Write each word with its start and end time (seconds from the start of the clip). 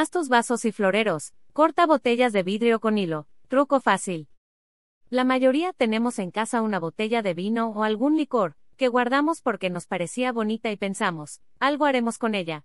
Haz 0.00 0.08
tus 0.08 0.30
vasos 0.30 0.64
y 0.64 0.72
floreros, 0.72 1.34
corta 1.52 1.84
botellas 1.84 2.32
de 2.32 2.42
vidrio 2.42 2.80
con 2.80 2.96
hilo, 2.96 3.26
truco 3.48 3.80
fácil. 3.80 4.28
La 5.10 5.24
mayoría 5.24 5.74
tenemos 5.74 6.18
en 6.18 6.30
casa 6.30 6.62
una 6.62 6.78
botella 6.78 7.20
de 7.20 7.34
vino 7.34 7.68
o 7.68 7.84
algún 7.84 8.16
licor, 8.16 8.56
que 8.78 8.88
guardamos 8.88 9.42
porque 9.42 9.68
nos 9.68 9.86
parecía 9.86 10.32
bonita 10.32 10.70
y 10.70 10.78
pensamos, 10.78 11.42
algo 11.58 11.84
haremos 11.84 12.16
con 12.16 12.34
ella. 12.34 12.64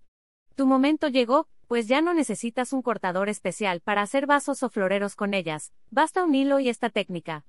Tu 0.55 0.65
momento 0.65 1.09
llegó, 1.09 1.49
pues 1.67 1.89
ya 1.89 1.99
no 1.99 2.13
necesitas 2.13 2.71
un 2.71 2.81
cortador 2.81 3.27
especial 3.27 3.81
para 3.81 4.01
hacer 4.01 4.27
vasos 4.27 4.63
o 4.63 4.69
floreros 4.69 5.17
con 5.17 5.33
ellas, 5.33 5.73
basta 5.91 6.23
un 6.23 6.35
hilo 6.35 6.61
y 6.61 6.69
esta 6.69 6.89
técnica. 6.89 7.45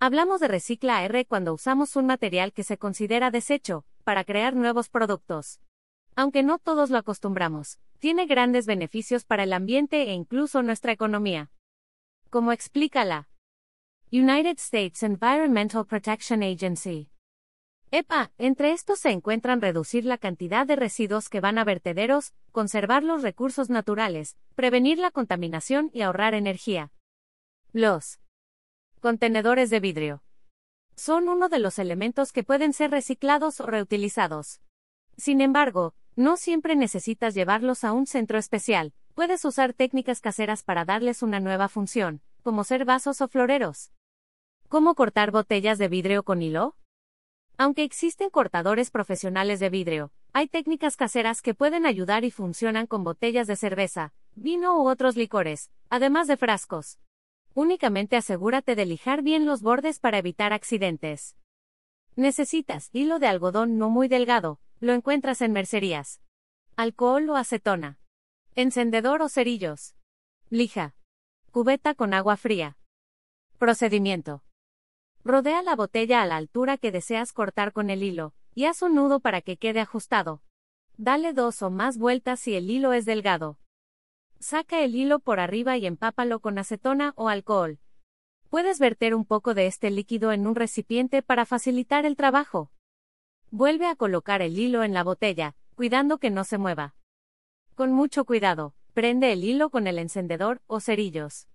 Hablamos 0.00 0.38
de 0.40 0.48
recicla 0.48 1.02
R 1.02 1.24
cuando 1.24 1.54
usamos 1.54 1.96
un 1.96 2.04
material 2.04 2.52
que 2.52 2.62
se 2.62 2.76
considera 2.76 3.30
desecho, 3.30 3.86
para 4.04 4.24
crear 4.24 4.54
nuevos 4.54 4.90
productos. 4.90 5.60
Aunque 6.18 6.42
no 6.42 6.58
todos 6.58 6.90
lo 6.90 6.98
acostumbramos, 6.98 7.78
tiene 8.00 8.26
grandes 8.26 8.66
beneficios 8.66 9.24
para 9.24 9.44
el 9.44 9.52
ambiente 9.52 10.10
e 10.10 10.14
incluso 10.14 10.64
nuestra 10.64 10.90
economía. 10.90 11.52
Como 12.28 12.50
explica 12.50 13.04
la 13.04 13.28
United 14.10 14.58
States 14.58 15.04
Environmental 15.04 15.86
Protection 15.86 16.42
Agency. 16.42 17.12
EPA, 17.92 18.32
entre 18.36 18.72
estos 18.72 18.98
se 18.98 19.10
encuentran 19.10 19.60
reducir 19.60 20.04
la 20.04 20.18
cantidad 20.18 20.66
de 20.66 20.74
residuos 20.74 21.28
que 21.28 21.38
van 21.38 21.56
a 21.56 21.62
vertederos, 21.62 22.34
conservar 22.50 23.04
los 23.04 23.22
recursos 23.22 23.70
naturales, 23.70 24.36
prevenir 24.56 24.98
la 24.98 25.12
contaminación 25.12 25.88
y 25.94 26.02
ahorrar 26.02 26.34
energía. 26.34 26.90
Los 27.72 28.18
contenedores 28.98 29.70
de 29.70 29.78
vidrio 29.78 30.24
son 30.96 31.28
uno 31.28 31.48
de 31.48 31.60
los 31.60 31.78
elementos 31.78 32.32
que 32.32 32.42
pueden 32.42 32.72
ser 32.72 32.90
reciclados 32.90 33.60
o 33.60 33.66
reutilizados. 33.66 34.60
Sin 35.18 35.40
embargo, 35.40 35.94
no 36.14 36.36
siempre 36.36 36.76
necesitas 36.76 37.34
llevarlos 37.34 37.82
a 37.82 37.92
un 37.92 38.06
centro 38.06 38.38
especial, 38.38 38.94
puedes 39.14 39.44
usar 39.44 39.74
técnicas 39.74 40.20
caseras 40.20 40.62
para 40.62 40.84
darles 40.84 41.24
una 41.24 41.40
nueva 41.40 41.68
función, 41.68 42.22
como 42.44 42.62
ser 42.62 42.84
vasos 42.84 43.20
o 43.20 43.26
floreros. 43.26 43.90
¿Cómo 44.68 44.94
cortar 44.94 45.32
botellas 45.32 45.78
de 45.78 45.88
vidrio 45.88 46.22
con 46.22 46.40
hilo? 46.40 46.76
Aunque 47.56 47.82
existen 47.82 48.30
cortadores 48.30 48.92
profesionales 48.92 49.58
de 49.58 49.70
vidrio, 49.70 50.12
hay 50.32 50.46
técnicas 50.46 50.96
caseras 50.96 51.42
que 51.42 51.52
pueden 51.52 51.84
ayudar 51.84 52.24
y 52.24 52.30
funcionan 52.30 52.86
con 52.86 53.02
botellas 53.02 53.48
de 53.48 53.56
cerveza, 53.56 54.12
vino 54.36 54.80
u 54.80 54.88
otros 54.88 55.16
licores, 55.16 55.72
además 55.90 56.28
de 56.28 56.36
frascos. 56.36 57.00
Únicamente 57.54 58.16
asegúrate 58.16 58.76
de 58.76 58.86
lijar 58.86 59.22
bien 59.22 59.46
los 59.46 59.62
bordes 59.62 59.98
para 59.98 60.18
evitar 60.18 60.52
accidentes. 60.52 61.36
Necesitas 62.14 62.90
hilo 62.92 63.18
de 63.18 63.26
algodón 63.26 63.78
no 63.78 63.90
muy 63.90 64.06
delgado, 64.06 64.60
lo 64.80 64.92
encuentras 64.92 65.42
en 65.42 65.52
mercerías. 65.52 66.20
Alcohol 66.76 67.28
o 67.30 67.36
acetona. 67.36 67.98
Encendedor 68.54 69.22
o 69.22 69.28
cerillos. 69.28 69.96
Lija. 70.50 70.94
Cubeta 71.50 71.94
con 71.94 72.14
agua 72.14 72.36
fría. 72.36 72.78
Procedimiento. 73.58 74.44
Rodea 75.24 75.62
la 75.62 75.74
botella 75.74 76.22
a 76.22 76.26
la 76.26 76.36
altura 76.36 76.78
que 76.78 76.92
deseas 76.92 77.32
cortar 77.32 77.72
con 77.72 77.90
el 77.90 78.02
hilo, 78.02 78.34
y 78.54 78.66
haz 78.66 78.82
un 78.82 78.94
nudo 78.94 79.20
para 79.20 79.42
que 79.42 79.56
quede 79.56 79.80
ajustado. 79.80 80.42
Dale 80.96 81.32
dos 81.32 81.62
o 81.62 81.70
más 81.70 81.98
vueltas 81.98 82.40
si 82.40 82.54
el 82.54 82.70
hilo 82.70 82.92
es 82.92 83.04
delgado. 83.04 83.58
Saca 84.38 84.80
el 84.80 84.94
hilo 84.94 85.18
por 85.18 85.40
arriba 85.40 85.76
y 85.76 85.86
empápalo 85.86 86.40
con 86.40 86.58
acetona 86.58 87.12
o 87.16 87.28
alcohol. 87.28 87.80
Puedes 88.48 88.78
verter 88.78 89.14
un 89.14 89.24
poco 89.24 89.54
de 89.54 89.66
este 89.66 89.90
líquido 89.90 90.32
en 90.32 90.46
un 90.46 90.54
recipiente 90.54 91.22
para 91.22 91.44
facilitar 91.44 92.06
el 92.06 92.16
trabajo. 92.16 92.70
Vuelve 93.50 93.86
a 93.86 93.96
colocar 93.96 94.42
el 94.42 94.58
hilo 94.58 94.82
en 94.82 94.92
la 94.92 95.02
botella, 95.02 95.54
cuidando 95.74 96.18
que 96.18 96.30
no 96.30 96.44
se 96.44 96.58
mueva. 96.58 96.94
Con 97.74 97.92
mucho 97.92 98.24
cuidado, 98.26 98.74
prende 98.92 99.32
el 99.32 99.42
hilo 99.42 99.70
con 99.70 99.86
el 99.86 99.98
encendedor 99.98 100.60
o 100.66 100.80
cerillos. 100.80 101.48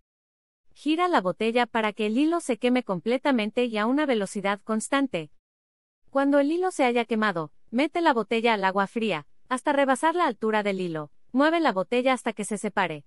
Gira 0.73 1.07
la 1.07 1.21
botella 1.21 1.67
para 1.67 1.93
que 1.93 2.07
el 2.07 2.17
hilo 2.17 2.39
se 2.39 2.57
queme 2.57 2.83
completamente 2.83 3.65
y 3.65 3.77
a 3.77 3.85
una 3.85 4.07
velocidad 4.07 4.59
constante. 4.63 5.29
Cuando 6.09 6.39
el 6.39 6.51
hilo 6.51 6.71
se 6.71 6.83
haya 6.83 7.05
quemado, 7.05 7.51
mete 7.69 8.01
la 8.01 8.13
botella 8.13 8.53
al 8.53 8.63
agua 8.63 8.87
fría, 8.87 9.27
hasta 9.47 9.71
rebasar 9.71 10.15
la 10.15 10.25
altura 10.25 10.63
del 10.63 10.81
hilo. 10.81 11.11
Mueve 11.31 11.59
la 11.59 11.73
botella 11.73 12.13
hasta 12.13 12.33
que 12.33 12.45
se 12.45 12.57
separe. 12.57 13.05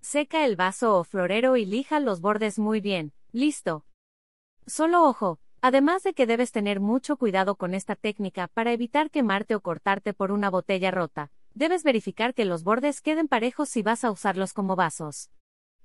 Seca 0.00 0.46
el 0.46 0.56
vaso 0.56 0.96
o 0.96 1.04
florero 1.04 1.56
y 1.56 1.66
lija 1.66 2.00
los 2.00 2.20
bordes 2.20 2.58
muy 2.58 2.80
bien. 2.80 3.12
Listo. 3.32 3.84
Solo 4.66 5.04
ojo, 5.04 5.40
además 5.60 6.02
de 6.02 6.14
que 6.14 6.26
debes 6.26 6.52
tener 6.52 6.80
mucho 6.80 7.16
cuidado 7.16 7.56
con 7.56 7.74
esta 7.74 7.96
técnica 7.96 8.48
para 8.48 8.72
evitar 8.72 9.10
quemarte 9.10 9.54
o 9.54 9.60
cortarte 9.60 10.14
por 10.14 10.32
una 10.32 10.50
botella 10.50 10.90
rota, 10.90 11.30
debes 11.54 11.82
verificar 11.82 12.34
que 12.34 12.44
los 12.44 12.64
bordes 12.64 13.00
queden 13.00 13.28
parejos 13.28 13.68
si 13.68 13.82
vas 13.82 14.04
a 14.04 14.10
usarlos 14.10 14.52
como 14.52 14.76
vasos. 14.76 15.30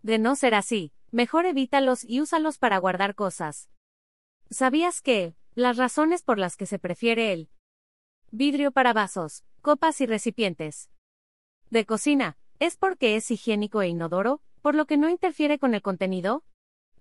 De 0.01 0.19
no 0.19 0.35
ser 0.35 0.56
así, 0.56 0.94
mejor 1.12 1.45
evítalos 1.45 2.03
y 2.03 2.22
úsalos 2.22 2.57
para 2.57 2.78
guardar 2.78 3.16
cosas. 3.16 3.69
¿Sabías 4.50 5.01
que, 5.01 5.35
las 5.56 5.78
razones 5.78 6.23
por 6.23 6.39
las 6.39 6.57
que 6.57 6.66
se 6.66 6.79
prefiere 6.79 7.33
el 7.33 7.50
vidrio 8.31 8.72
para 8.72 8.94
vasos, 8.94 9.44
copas 9.62 10.01
y 10.01 10.06
recipientes 10.06 10.89
de 11.69 11.85
cocina, 11.85 12.38
es 12.59 12.78
porque 12.78 13.16
es 13.16 13.31
higiénico 13.31 13.81
e 13.81 13.88
inodoro, 13.88 14.41
por 14.62 14.75
lo 14.75 14.85
que 14.85 14.97
no 14.97 15.09
interfiere 15.09 15.57
con 15.57 15.73
el 15.73 15.81
contenido? 15.81 16.44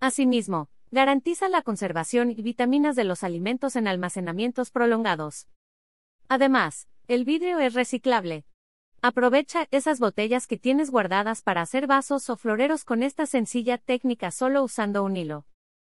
Asimismo, 0.00 0.70
garantiza 0.92 1.48
la 1.48 1.62
conservación 1.62 2.30
y 2.30 2.40
vitaminas 2.40 2.94
de 2.94 3.02
los 3.02 3.24
alimentos 3.24 3.74
en 3.74 3.88
almacenamientos 3.88 4.70
prolongados. 4.70 5.48
Además, 6.28 6.86
el 7.08 7.24
vidrio 7.24 7.58
es 7.58 7.74
reciclable, 7.74 8.44
Aprovecha 9.04 9.66
esas 9.72 9.98
botellas 9.98 10.46
que 10.46 10.56
tienes 10.56 10.92
guardadas 10.92 11.42
para 11.42 11.60
hacer 11.60 11.88
vasos 11.88 12.30
o 12.30 12.36
floreros 12.36 12.84
con 12.84 13.02
esta 13.02 13.26
sencilla 13.26 13.76
técnica 13.76 14.30
solo 14.30 14.62
usando 14.62 15.02
un 15.02 15.16
hilo. 15.16 15.44